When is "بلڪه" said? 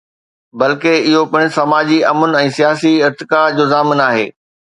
0.59-0.93